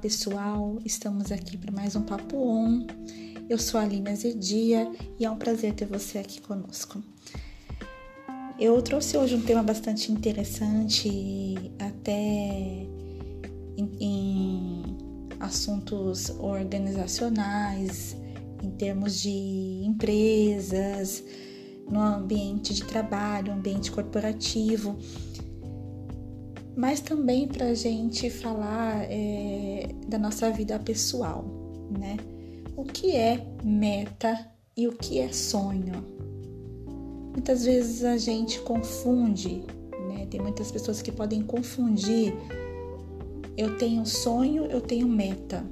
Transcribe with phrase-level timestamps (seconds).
[0.00, 2.86] pessoal, estamos aqui para mais um Papo On.
[3.48, 7.02] Eu sou a Aline Azedia e é um prazer ter você aqui conosco.
[8.60, 12.86] Eu trouxe hoje um tema bastante interessante, até
[13.76, 14.82] em, em
[15.40, 18.16] assuntos organizacionais,
[18.62, 21.24] em termos de empresas,
[21.88, 24.98] no ambiente de trabalho, ambiente corporativo
[26.76, 31.42] mas também para a gente falar é, da nossa vida pessoal,
[31.98, 32.18] né?
[32.76, 36.04] O que é meta e o que é sonho?
[37.32, 39.64] Muitas vezes a gente confunde,
[40.06, 40.26] né?
[40.30, 42.34] Tem muitas pessoas que podem confundir.
[43.56, 45.64] Eu tenho sonho, eu tenho meta.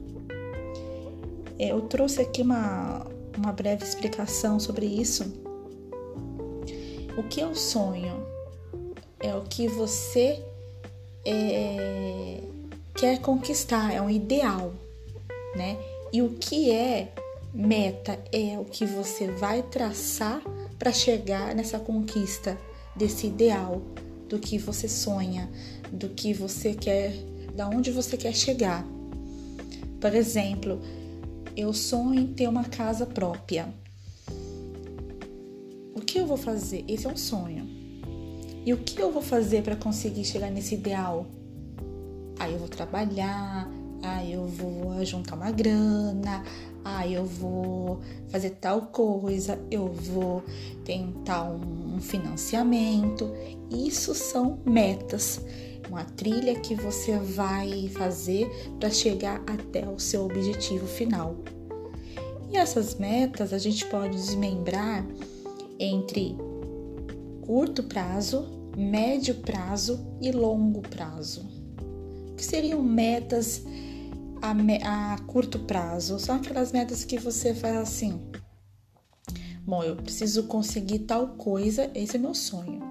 [1.58, 5.24] É, eu trouxe aqui uma, uma breve explicação sobre isso.
[7.18, 8.24] O que é o sonho?
[9.20, 10.42] É o que você
[11.24, 12.41] é,
[12.94, 14.75] quer conquistar, é um ideal,
[15.56, 15.77] né?
[16.12, 17.12] E o que é
[17.53, 20.42] meta é o que você vai traçar
[20.78, 22.58] para chegar nessa conquista
[22.97, 23.83] desse ideal,
[24.28, 25.50] do que você sonha,
[25.91, 27.14] do que você quer,
[27.55, 28.86] da onde você quer chegar.
[30.00, 30.81] Por exemplo,
[31.56, 33.72] eu sonho em ter uma casa própria.
[35.94, 36.84] O que eu vou fazer?
[36.88, 37.83] Esse é um sonho.
[38.64, 41.26] E o que eu vou fazer para conseguir chegar nesse ideal?
[42.38, 43.70] Aí eu vou trabalhar,
[44.02, 46.42] aí eu vou juntar uma grana,
[46.82, 50.42] aí eu vou fazer tal coisa, eu vou
[50.84, 53.30] tentar um financiamento.
[53.70, 55.40] Isso são metas,
[55.90, 58.48] uma trilha que você vai fazer
[58.80, 61.36] para chegar até o seu objetivo final.
[62.50, 65.04] E essas metas a gente pode desmembrar
[65.78, 66.36] entre
[67.42, 71.48] curto prazo, médio prazo e longo prazo.
[72.36, 73.62] Que seriam metas
[74.42, 76.19] a, me, a curto prazo?
[76.19, 78.21] São aquelas metas que você faz assim:
[79.65, 82.82] bom, eu preciso conseguir tal coisa, esse é meu sonho.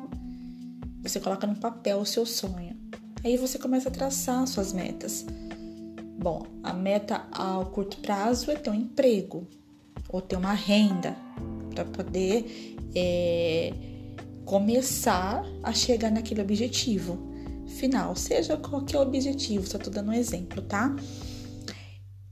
[1.02, 2.75] Você coloca no papel o seu sonho.
[3.24, 5.25] Aí você começa a traçar suas metas.
[6.18, 9.47] Bom, a meta ao curto prazo é ter um emprego
[10.07, 11.16] ou ter uma renda
[11.74, 13.74] para poder é,
[14.46, 17.31] começar a chegar naquele objetivo
[17.68, 20.96] final, seja qualquer objetivo, só tô dando um exemplo, tá?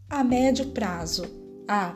[0.09, 1.25] A médio prazo,
[1.67, 1.93] ah,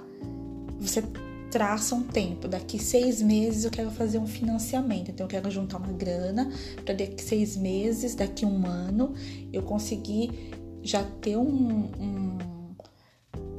[0.79, 1.03] você
[1.51, 5.77] traça um tempo, daqui seis meses eu quero fazer um financiamento, então eu quero juntar
[5.77, 6.51] uma grana
[6.83, 9.13] para daqui seis meses, daqui um ano,
[9.53, 10.51] eu conseguir
[10.81, 12.37] já ter um, um,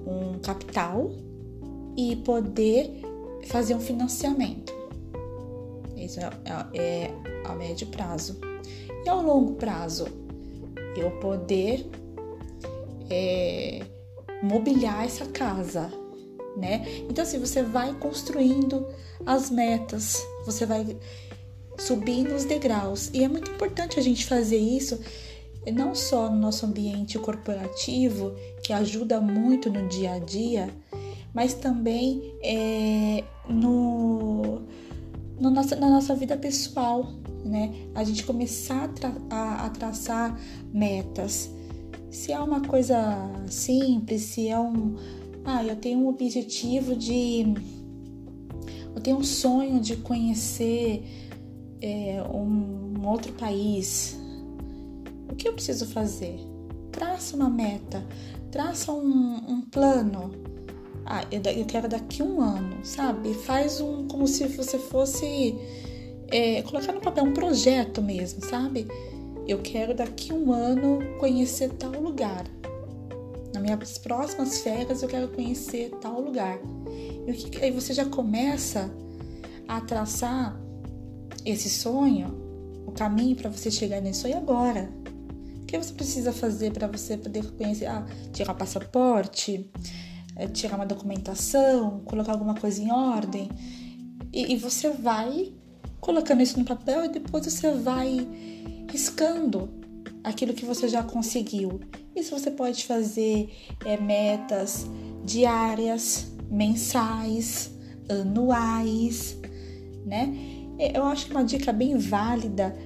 [0.07, 1.11] um capital
[1.97, 3.03] e poder
[3.47, 4.76] fazer um financiamento.
[6.07, 6.31] Isso é,
[6.75, 8.39] é, é a médio prazo.
[9.05, 10.07] E ao longo prazo,
[10.97, 11.89] eu poder
[13.11, 13.83] é,
[14.43, 15.93] mobiliar essa casa,
[16.57, 16.85] né?
[17.09, 18.87] Então, assim, você vai construindo
[19.25, 20.97] as metas, você vai
[21.79, 23.11] subindo os degraus.
[23.13, 24.99] E é muito importante a gente fazer isso
[25.73, 30.71] não só no nosso ambiente corporativo, que ajuda muito no dia a dia,
[31.35, 34.63] mas também é, no
[35.41, 37.13] no na nossa vida pessoal,
[37.45, 37.73] né?
[37.95, 40.39] A gente começar a, tra a, a traçar
[40.73, 41.51] metas.
[42.11, 42.97] Se é uma coisa
[43.47, 44.97] simples, se é um.
[45.45, 47.45] Ah, eu tenho um objetivo de.
[48.95, 51.05] Eu tenho um sonho de conhecer
[51.81, 54.19] é, um outro país.
[55.31, 56.41] O que eu preciso fazer?
[56.91, 58.03] Traça uma meta,
[58.51, 60.56] traça um, um plano
[61.07, 63.33] ah, eu quero daqui um ano, sabe?
[63.33, 65.55] Faz um como se você fosse
[66.29, 68.89] é, colocar no papel um projeto mesmo, sabe?
[69.47, 72.45] Eu quero daqui um ano conhecer tal lugar.
[73.55, 76.59] Nas minhas próximas férias eu quero conhecer tal lugar.
[77.27, 78.91] E aí você já começa
[79.69, 80.61] a traçar
[81.45, 82.35] esse sonho,
[82.85, 84.91] o caminho para você chegar nesse sonho agora.
[85.63, 87.87] O que você precisa fazer para você poder conhecer?
[87.87, 89.71] Ah, tirar passaporte,
[90.37, 93.49] é, tirar uma documentação, colocar alguma coisa em ordem.
[94.33, 95.53] E, e, você vai
[96.01, 98.27] colocando isso no papel e depois você vai
[98.91, 99.71] riscando
[100.23, 101.81] aquilo que você já conseguiu.
[102.15, 103.51] Isso você pode fazer
[103.85, 104.87] é, metas
[105.25, 107.73] diárias, mensais,
[108.09, 109.39] anuais,
[110.05, 110.33] né?
[110.95, 112.77] Eu acho que uma dica bem válida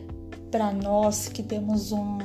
[0.51, 2.19] para nós que temos um,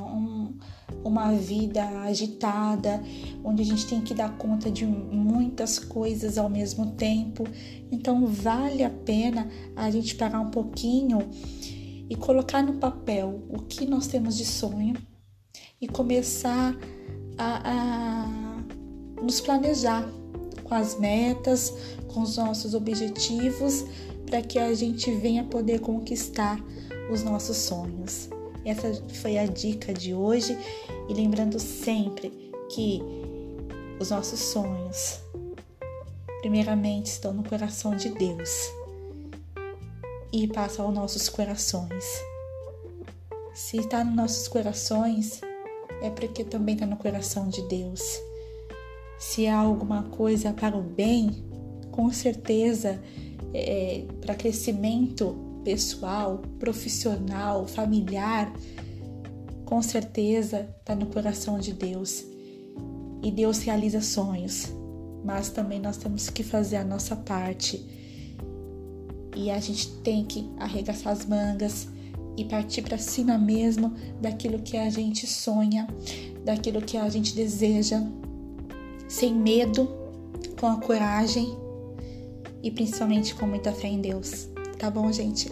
[1.05, 3.01] uma vida agitada,
[3.43, 7.43] onde a gente tem que dar conta de muitas coisas ao mesmo tempo.
[7.91, 11.19] Então, vale a pena a gente parar um pouquinho
[12.09, 14.95] e colocar no papel o que nós temos de sonho
[15.79, 16.75] e começar
[17.37, 20.09] a, a nos planejar
[20.63, 21.71] com as metas,
[22.11, 23.85] com os nossos objetivos,
[24.25, 26.59] para que a gente venha poder conquistar
[27.11, 28.27] os nossos sonhos.
[28.65, 28.91] Essa
[29.21, 30.57] foi a dica de hoje
[31.07, 32.99] e lembrando sempre que
[33.99, 35.19] os nossos sonhos,
[36.41, 38.71] primeiramente, estão no coração de Deus
[40.33, 42.03] e passam aos nossos corações.
[43.53, 45.39] Se está nos nossos corações,
[46.01, 48.01] é porque também está no coração de Deus.
[49.19, 51.45] Se há alguma coisa para o bem,
[51.91, 53.01] com certeza,
[53.53, 58.53] é, para crescimento pessoal, profissional, familiar,
[59.65, 62.23] com certeza está no coração de Deus.
[63.23, 64.71] E Deus realiza sonhos,
[65.25, 67.83] mas também nós temos que fazer a nossa parte.
[69.35, 71.87] E a gente tem que arregaçar as mangas,
[72.37, 75.87] e partir para cima mesmo daquilo que a gente sonha,
[76.43, 78.01] daquilo que a gente deseja,
[79.07, 79.87] sem medo,
[80.59, 81.57] com a coragem
[82.61, 84.49] e principalmente com muita fé em Deus.
[84.77, 85.51] Tá bom, gente?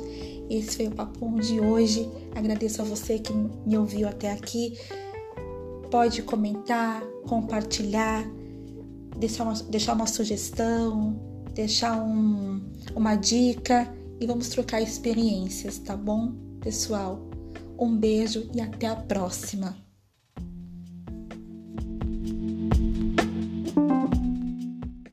[0.50, 2.10] Esse foi o papo de hoje.
[2.36, 4.78] Agradeço a você que me ouviu até aqui.
[5.90, 8.24] Pode comentar, compartilhar,
[9.18, 11.20] deixar uma, deixar uma sugestão,
[11.54, 12.62] deixar um,
[12.96, 16.34] uma dica e vamos trocar experiências, tá bom?
[16.64, 17.20] pessoal.
[17.78, 19.83] Um beijo e até a próxima!